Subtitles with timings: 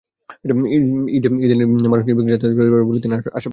[1.15, 1.27] ঈদে
[1.85, 3.49] মানুষ নির্বিঘ্নে যাতায়াত করতে পারবে বলে তিনি আশা প্রকাশ করেন।